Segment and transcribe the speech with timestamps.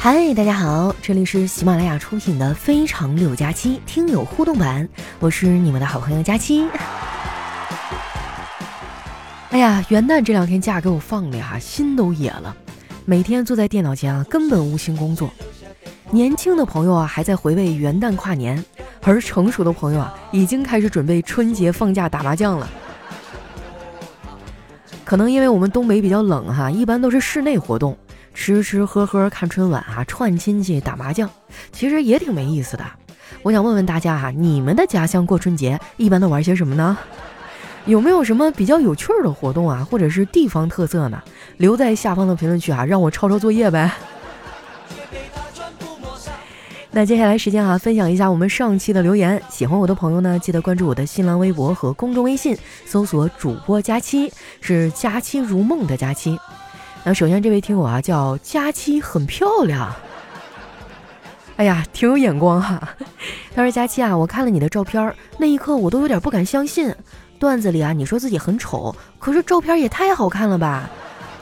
[0.00, 6.64] 嗨，大家好，这里是喜马拉雅出品的《非常六加七》听友互动版，我是你们的好朋友佳期。
[9.50, 12.56] 哎呀，元旦这两天假给我放的呀，心都野了。
[13.04, 15.28] 每天坐在电脑前啊，根本无心工作。
[16.12, 18.64] 年轻的朋友啊，还在回味元旦跨年，
[19.02, 22.70] 而成熟的朋友啊，已经开始准备春节放假打麻将了。
[25.04, 27.98] 可能因为我们东北比较冷哈，一般都是室内活动。
[28.38, 31.28] 吃吃喝喝看春晚啊，串亲戚打麻将，
[31.72, 32.84] 其实也挺没意思的。
[33.42, 36.96] 我想问问大家哈，你们的家乡过春节一般都玩些什么呢？
[37.84, 41.20] 有没有什么比较有趣的活动啊，或者是地方特色呢？
[41.56, 43.92] 留在下方的评论区啊，让我抄抄作业呗。
[46.92, 49.42] 那接下来时间啊，分享一下我们上期的留言。
[49.50, 56.38] 喜欢我的朋友呢，记得关注我的新浪微博和公众微信，搜索主播佳期，是佳期如梦的佳期。
[57.08, 59.90] 那首先这位听友啊叫佳期很漂亮，
[61.56, 62.86] 哎呀，挺有眼光哈。
[63.54, 66.94] 他说佳期啊，我看了你的照片，那一刻我都有点不敢相信。
[67.38, 70.90] 段子里啊你说自己很丑，可是照片也太好看了吧，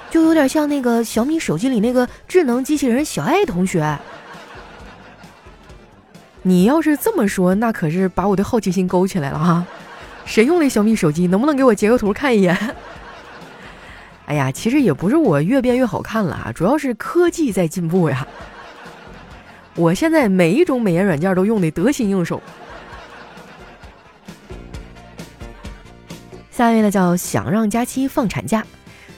[0.08, 3.98] 就有点像那个小米手机里那个智能机器人小爱同学。
[6.42, 9.66] 你要是这么说，那可是把我的好奇心勾起来了哈。
[10.24, 11.26] 谁用的小米手机？
[11.26, 12.56] 能不能给我截个图看一眼？
[14.26, 18.26] 哎呀，其实也不是我越变越好看了啊，主要是科技在进步呀。
[19.76, 22.42] 我现在每一种美颜软件都用的得心应手。
[26.50, 28.64] 下一位呢叫想让佳期放产假，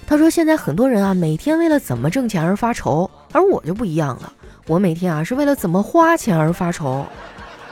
[0.07, 4.33] 他说现在很多人啊每天为了怎么挣钱而发愁，而我就不一样了，
[4.67, 7.07] 我每天啊是为了怎么花钱而发愁。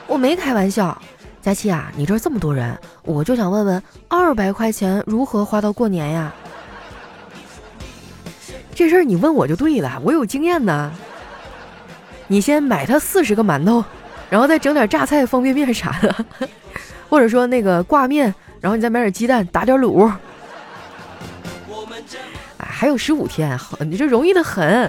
[0.07, 0.99] 我没开玩笑，
[1.41, 6.33] 佳期啊，你这这么多人，我就想问问，二百块钱如何花到过年呀？
[8.77, 10.91] 这事儿你问我就对了，我有经验呢。
[12.27, 13.83] 你先买他四十个馒头，
[14.29, 16.15] 然后再整点榨菜、方便面啥的，
[17.09, 18.31] 或者说那个挂面，
[18.61, 20.07] 然后你再买点鸡蛋，打点卤。
[22.59, 24.87] 哎，还有十五天，好你这容易的很。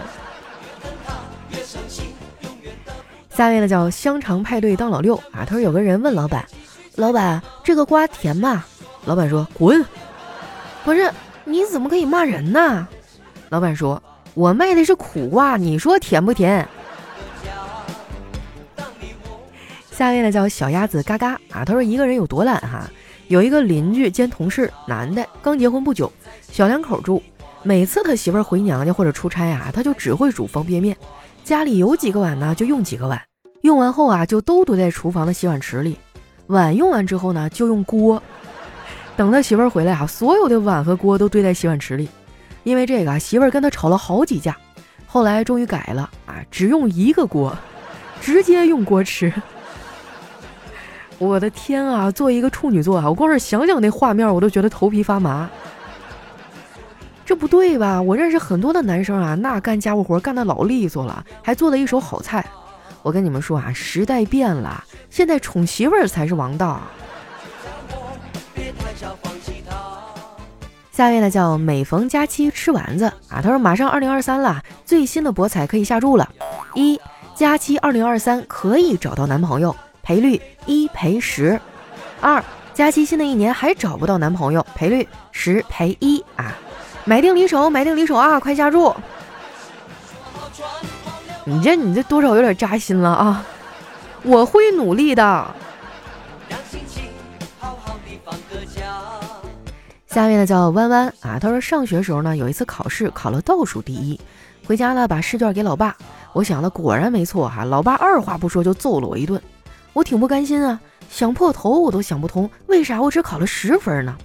[3.31, 6.45] 下面呢叫香肠派对当老六啊，他说有个人问老板
[6.97, 8.63] ：“老板，这个瓜甜吗？”
[9.07, 9.83] 老板说：“滚。”
[10.85, 11.11] 不是，
[11.47, 12.87] 你怎么可以骂人呢？
[13.51, 14.03] 老板说
[14.35, 16.67] ：“我卖的是苦瓜，你说甜不甜？”
[19.91, 22.89] 下面呢叫小鸭子嘎嘎啊，他说一个人有多懒哈，
[23.27, 26.13] 有一个邻居兼同事，男的，刚结婚不久，
[26.53, 27.23] 小两口住，
[27.63, 30.97] 每次他媳妇儿回娘家或者出差啊，他就只会煮方便面，
[31.43, 33.21] 家里有几个碗呢就用几个碗，
[33.63, 35.99] 用完后啊就都堆在厨房的洗碗池里，
[36.47, 38.23] 碗用完之后呢就用锅，
[39.17, 42.09] 等他媳妇儿回来啊，所有的碗和锅都堆在洗碗池里。
[42.65, 44.57] 因为这个，媳妇儿跟他吵了好几架，
[45.07, 47.57] 后来终于改了啊，只用一个锅，
[48.21, 49.33] 直接用锅吃。
[51.19, 55.49] 我的天啊，作为一个处女座啊，我光是想想那画面，我都觉得头皮发麻。
[57.25, 58.01] 这不对吧？
[58.01, 62.45] 我认识很多的男生啊，那干家务活干的老利索了，还做了一手好菜。
[63.03, 66.81] 我跟你们说啊，时代变了，现在宠媳妇儿才是王道。
[70.99, 76.29] 下一位呢叫每逢佳期吃丸子啊，他说马上二零二三了，最新的博彩可以下注了。
[76.75, 77.01] 一
[77.37, 81.61] 佳期二零二三可以找到男朋友，赔率一赔十。
[82.21, 82.45] 二
[82.75, 86.53] 佳期新的一年还找不到男朋友，赔率十赔一啊！
[87.05, 88.41] 买定离手，买定离手啊！
[88.41, 88.93] 快下注！
[91.45, 93.47] 你这你这多少有点扎心了啊！
[94.25, 95.55] 我会努力的。
[100.09, 104.19] 下面呢叫弯弯啊，他说上学时候呢有一次考试考了倒数第一，
[104.67, 105.95] 回家呢把试卷给老爸，
[106.33, 109.41] 我想的果然没错哈，老爸二话不说就揍了我一顿，
[109.93, 110.81] 我挺不甘心啊，
[111.11, 114.17] 想破头我都想不通为啥我只考了十分呢？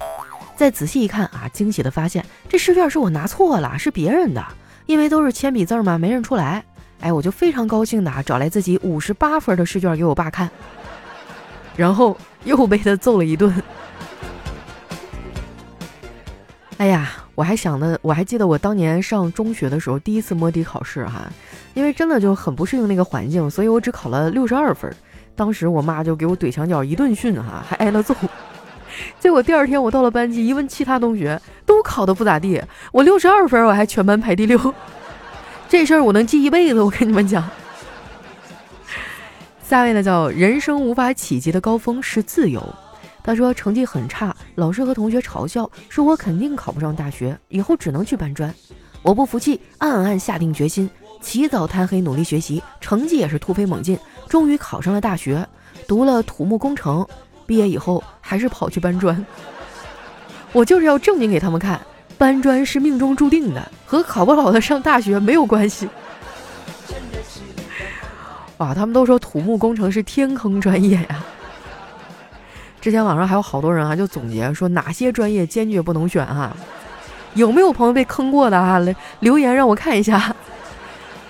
[0.56, 4.42] 再仔细一看啊，惊喜的发现这试卷是我拿错了，是别人的，
[4.86, 6.64] 因为都是铅笔字嘛，没认出来。
[7.00, 10.48] 哎，我就非常高兴的啊找来自己五十八分的试卷给我爸看，
[11.76, 13.52] 然后又被他揍了一顿。
[16.84, 21.22] 哎呀，我还想的，我还记得我当年上中学的时候，第一次摸底考试哈，
[21.72, 24.94] 因为真的就很不适应那个环境，所以我只考了六十二分。
[25.34, 28.14] 当时我妈就给我怼墙角一顿训哈，还挨了揍。
[29.18, 34.74] 结果第二天我到了班级一问其他同学，都考的不咋地，我六十二分，我还全班排第六。
[35.66, 37.48] 这事儿我能记一辈子，我跟你们讲。
[39.66, 42.62] 下位呢叫人生无法企及的高峰是自由。
[43.24, 48.54] 他说成绩很差，老师和同学嘲笑，说我肯定考不上大学，以后只能去搬砖。
[49.00, 50.88] 我不服气，暗暗下定决心，
[51.22, 53.98] 起早贪黑努力学习，成绩也是突飞猛进，
[54.28, 55.48] 终于考上了大学，
[55.88, 57.06] 读了土木工程。
[57.46, 59.24] 毕业以后还是跑去搬砖。
[60.52, 61.80] 我就是要证明给他们看，
[62.18, 65.88] 搬砖是命中注定的，和考不好的上大学没有关系。
[68.58, 71.24] 哇，他们都说土木工程是天坑专业呀。
[72.84, 76.54] 之前网上还有好多人啊，就总结说哪些专业坚决不能选哈。
[77.32, 78.78] 有没有朋友被坑过的啊？
[78.80, 80.36] 来留言让我看一下。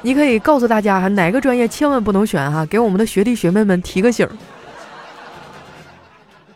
[0.02, 4.28] 你可以告诉大家哈哪个专业千万不能选哈，给我们的学弟学妹们提个醒。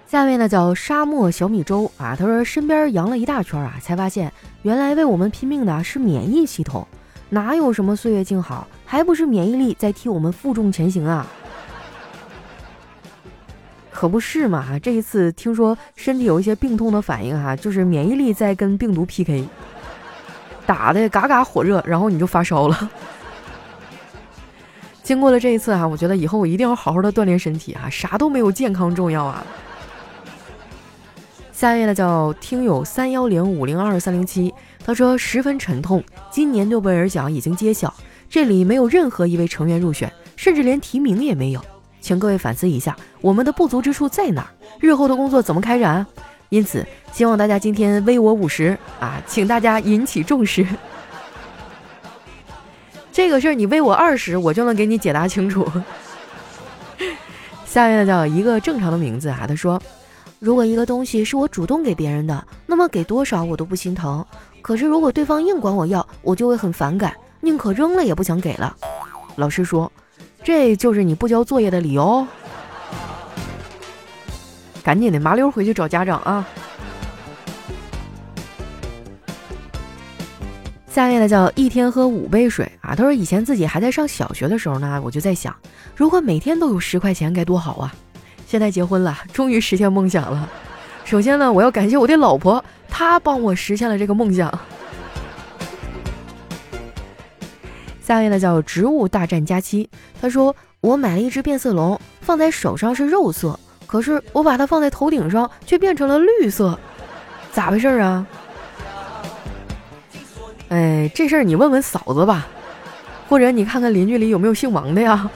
[0.08, 6.84] 下面呢叫沙漠小米粥啊，他说身边阳了一大圈啊，才发现原来为我们拼命的是免疫系统，
[7.28, 11.24] 哪有什么岁月静好，还不是免疫力在替我们负重前行啊？
[13.98, 19.44] 可不是嘛，这一次听说身体有一些病痛的反应哈，就是免疫力在跟病毒 PK，
[20.64, 22.90] 打的嘎嘎火热，然后你就发烧了。
[25.02, 29.44] 经过了这一次哈，我觉得以后我一定要好好的锻炼身体啊，啥都没有健康重要啊。
[31.50, 34.54] 下一位呢叫听友三幺零五零二三零七，
[34.84, 36.00] 他说十分沉痛，
[36.30, 37.92] 今年诺贝尔奖已经揭晓，
[38.30, 41.60] 这里没有任何一位成员入选，甚至连提名也没有，
[42.00, 44.48] 请各位反思一下，我们的不足之处在哪儿？
[44.80, 46.06] 日后的工作怎么开展？
[46.48, 50.66] 因此，希望大家今天微我五十啊，请大家引起重视。
[53.12, 55.70] 这个事儿你微我二十，我就能给你解答清楚。
[57.66, 59.80] 下面呢叫一个正常的名字啊，他说。
[60.40, 64.24] 如果一个东西是我主动给别人的，那么给多少我都不心疼。
[64.62, 68.76] 可是如果对方硬管我要，我就会很反感，宁可扔了也不想给了。
[69.34, 69.90] 老师说，
[70.48, 72.26] 这就是你不交作业的理由。
[74.82, 76.48] 赶紧的，麻溜回去找家长啊！
[80.90, 82.94] 下面呢叫一天喝五杯水啊。
[82.94, 85.54] 他说以前自己还在上小学的时候呢，我就在想，
[85.94, 87.94] 如果每天都有十块钱该多好啊！
[88.46, 90.48] 现在结婚了，终于实现梦想了。
[91.04, 94.50] 首先呢，我要感谢我的老婆，她帮我实现了这个梦想。
[98.08, 99.86] 下面呢叫植物大战佳期，
[100.18, 106.80] 他说我买了一只变色龙，放在手上是肉色，可是我把它放在头顶上却变成了绿色，
[107.52, 108.26] 咋回事啊？
[110.70, 112.46] 哎，这事儿你问问嫂子吧，
[113.28, 115.30] 或者你看看邻居里有没有姓王的呀？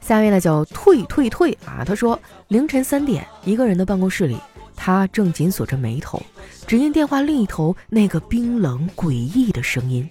[0.00, 1.84] 下面呢叫退退退啊！
[1.86, 4.36] 他说凌晨三点，一个人的办公室里，
[4.78, 6.22] 他正紧锁着眉头，
[6.66, 10.08] 只因电话另一头那个冰冷诡异的声音。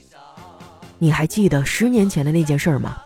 [1.00, 2.98] 你还记得十年前的那件事吗？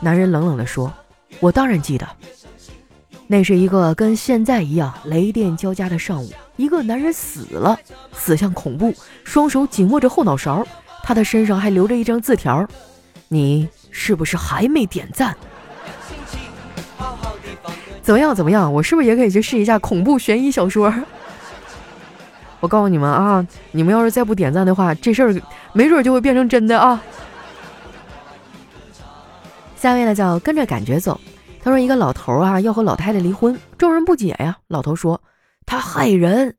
[0.00, 0.92] 男人冷冷地说
[1.40, 2.06] ：“我当然记得。
[3.26, 7.76] 那是一个跟现在一样雷电交加的上午，一个男人死了，
[8.12, 8.94] 死相恐怖，
[9.24, 10.64] 双手紧握着后脑勺，
[11.02, 12.66] 他的身上还留着一张字条。
[13.28, 15.36] 你是不是还没点赞？”
[18.06, 18.32] 怎么样？
[18.32, 18.72] 怎么样？
[18.72, 20.94] 我是不是也可以去试一下恐怖悬疑小说？
[22.60, 25.34] 我告诉你们啊，你们要是再不点赞的话，这事儿
[25.72, 27.02] 没准就会变成真的啊！
[29.74, 31.20] 下面呢叫跟着感觉走。
[31.60, 34.56] 他说一个老头啊要和老太太离婚，众人不解呀。
[34.68, 35.20] 老头说
[35.66, 36.54] 他害人，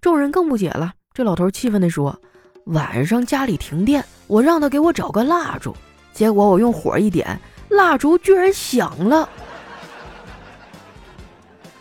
[0.00, 0.94] 众人更不解了。
[1.14, 2.20] 这老头气愤地说：
[2.64, 5.76] 晚上家里停电，我让他给我找个蜡烛，
[6.12, 9.28] 结果我用火一点，蜡烛居然响了。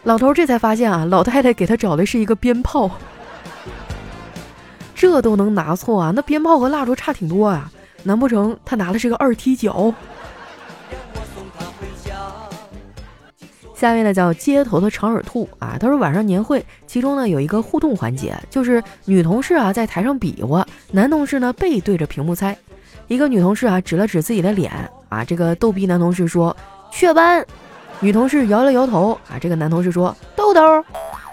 [0.08, 2.90] 老头这才发现啊，老太太给他找的是一个鞭炮，
[4.96, 6.14] 这都能拿错啊？
[6.16, 7.70] 那鞭炮和蜡烛差挺多啊，
[8.04, 9.94] 难不成他拿的是个二踢脚？
[13.76, 22.58] 下面呢叫街头的长耳兔啊，他说晚上年会，其中呢有一个互动环节，就是女同事啊在台上比划，男同事呢背对着屏幕猜，
[23.10, 24.72] 一个女同事啊指了指自己的脸
[25.10, 26.56] 啊，这个逗逼男同事说
[26.94, 27.46] 雀斑。
[28.00, 30.62] 女同事摇了摇头啊，这个男同事说豆豆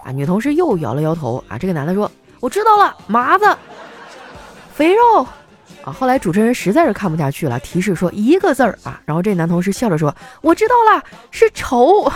[0.03, 3.45] 啊，女同事又摇了摇头啊，这个男的说我知道了，麻子，
[4.75, 5.27] 肥肉
[5.85, 5.93] 啊。
[5.93, 12.11] 后来主持人实在是看不下去了，提示说一个字儿啊，然后这男同事笑着说我知道了，是丑。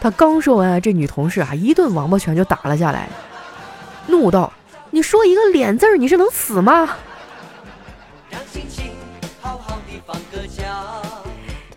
[0.00, 3.08] 他刚说完，这女同事啊一顿王八拳就打了下来，
[4.06, 4.52] 怒道
[4.90, 6.88] ：“你说一个脸字儿，你是能死吗？”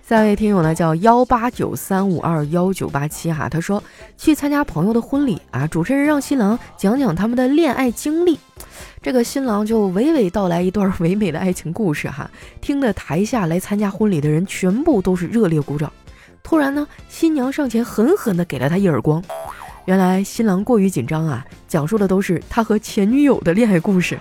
[0.07, 3.81] 下一位听友呢叫幺八九三五二幺九八七哈，他说
[4.15, 8.37] 去参加朋友的婚礼啊，主持人让新郎讲讲他们的恋爱经历，
[9.01, 12.29] 这个新郎就娓娓道来一段唯美的爱情故事哈，
[12.61, 15.91] 听得台下来参加婚礼的人全部都是热烈鼓掌。
[16.43, 19.23] 突然呢，新娘上前狠狠地给了他一耳光，
[19.85, 24.19] 原来新郎过于紧张啊，讲述的都是他和前女友的恋爱故事。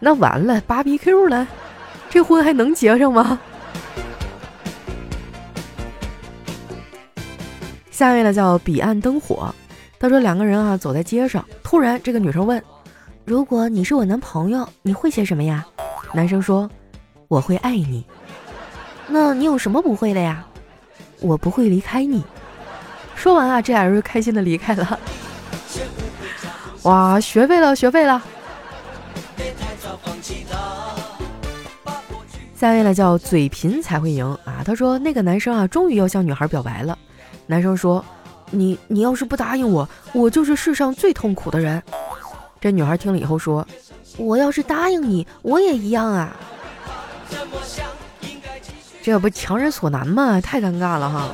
[0.00, 1.46] 那完了，芭比 Q 了，
[2.08, 3.40] 这婚还能结上吗？
[8.00, 9.54] 下一位呢叫彼岸灯火，
[9.98, 12.64] 他说两个人啊走在街上，突然这个女生问
[13.26, 15.66] ：“如果你是我男朋友，你会写什么呀？”
[16.14, 16.66] 男生说
[17.28, 18.02] ：“我会爱你。”
[19.06, 20.42] 那你有什么不会的呀？
[21.20, 22.24] 我不会离开你。
[23.14, 24.98] 说完啊，这俩人就开心的离开了。
[26.84, 28.22] 哇，学废了，学废了。
[32.56, 36.96] 下一位呢叫嘴贫才会赢啊，他说那个男生啊终于要向女孩表白了。
[37.50, 38.02] 男生说
[38.52, 41.82] ：“你你要是不答应我，我就是世上最痛苦的人。”
[42.60, 43.66] 这女孩听了以后说
[44.16, 46.36] ：“我要是答应你，我也一样啊。”
[49.02, 50.40] 这不强人所难吗？
[50.40, 51.28] 太尴尬了哈。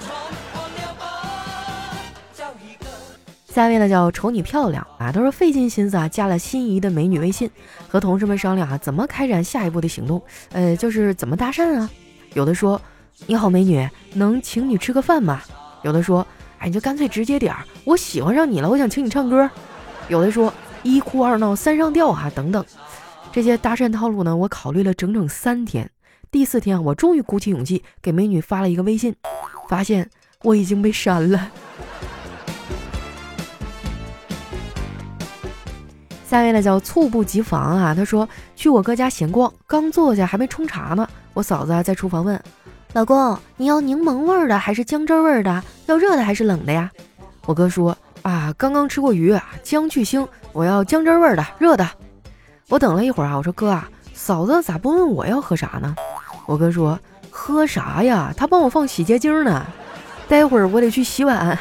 [3.47, 7.51] 下一位呢叫瞅你漂亮啊，他说费尽心思啊加了心仪的美女微信，
[7.89, 11.91] 和同事们商量啊怎么开展下一步的行动，呃就是怎么搭讪啊。
[12.33, 12.81] 有的说
[13.27, 15.43] ：“你好美女，能请你吃个饭吗？”
[15.87, 16.27] 有的说，
[16.59, 19.49] 哎，你就干脆直接点儿，我喜欢上你了，我想请你唱歌。
[20.09, 20.53] 有的说
[20.83, 22.65] 一哭二闹三上吊啊，等等，
[23.31, 25.89] 这些搭讪套路呢，我考虑了整整三天。
[26.29, 29.15] 第四天，我终于鼓起勇气给美女发了一个微信，
[29.69, 30.11] 发现
[30.43, 31.49] 我已经被删了。
[36.29, 42.43] 下一位呢叫猝不及防啊，他说去我哥家闲逛，刚坐下还没冲茶呢，我嫂子在厨房问。
[42.93, 45.63] 老公，你要柠檬味儿的还是姜汁味儿的？
[45.87, 46.91] 要热的还是冷的呀？
[47.47, 51.89] 我哥说啊，刚刚吃过鱼啊，姜去腥，我要姜汁味的，热的。
[52.69, 55.95] 我等了一会儿啊，我说哥啊，嫂子咋不问我要喝啥呢？
[56.47, 56.99] 我哥说
[57.31, 58.35] 喝啥呀？
[58.37, 59.65] 他帮我放洗洁精呢，
[60.29, 61.57] 待会儿我得去洗碗。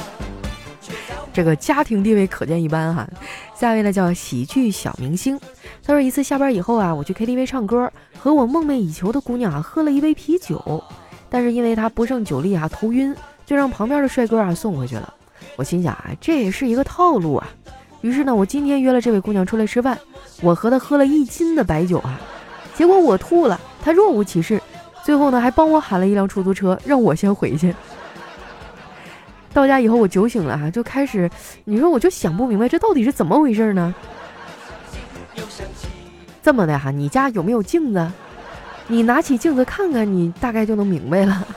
[1.32, 3.06] 这个家庭地位可见一斑哈。
[3.54, 5.38] 下一位呢叫喜剧小明星。
[5.82, 10.82] 他说一次下班以后啊，我去 KTV 唱歌，和我梦寐以求的姑娘啊喝了一杯啤酒，
[11.28, 13.14] 但是因为他不胜酒力啊头晕，
[13.44, 15.12] 就让旁边的帅哥啊送回去了。
[15.56, 17.48] 我心想啊，这也是一个套路啊。
[18.02, 19.98] 于是呢，我今天约了这位姑娘出来吃饭，
[20.40, 22.20] 我和她喝了一斤的白酒啊，
[22.74, 24.60] 结果我吐了，她若无其事，
[25.02, 27.74] 最后呢还帮我喊了一辆出租车，让我先回去。
[29.52, 31.28] 到家以后我酒醒了啊，就开始，
[31.64, 33.94] 你说我就想不明白这到底是怎么回事呢？
[36.42, 38.12] 这么的哈，你家有没有镜子？
[38.88, 41.46] 你拿起镜子看看，你大概就能明白了。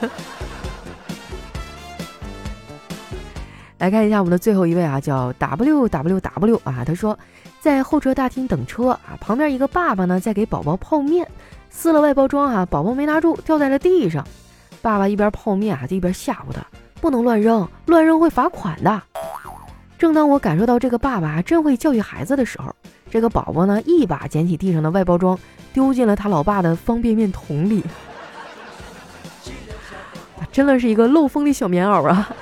[3.78, 7.18] 来看一下我们的最后一位啊，叫 W W W 啊，他说
[7.60, 11.26] 在候车大厅等车啊，旁边一个爸爸呢在给宝宝泡面，
[11.70, 14.26] 撕了外包装啊，宝宝没拿住，掉在了地上。
[14.82, 16.60] 爸爸一边泡面啊，就一边吓唬他，
[17.00, 19.02] 不能乱扔，乱扔会罚款的。
[20.00, 22.74] 正当我感受到这个爸爸真会教育孩子的时候。
[23.10, 25.38] 这个宝宝呢，一把捡起地上的外包装，
[25.74, 27.84] 丢进了他老爸的方便面桶里。
[30.50, 32.34] 真的是一个漏风的小棉袄啊！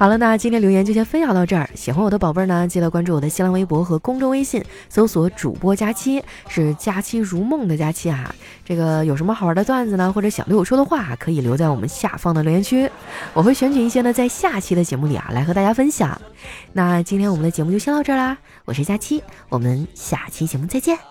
[0.00, 1.68] 好了，那今天留言就先分享到这儿。
[1.74, 8.34] 喜欢我的宝贝儿呢，记得关注我的新浪微博和公众微信，搜索“主播佳期”，是“佳期如梦”的佳期啊。
[8.64, 12.90] 这个有什么好玩的段子呢，或者想对我说的话，可以留在我们下方的留言区，
[13.34, 16.18] 我会选取一些呢，在下期的节目里啊，来和大家分享。
[16.72, 21.09] 那今天我们的节目就先到这儿啦，我是佳期，我们下期节目再见。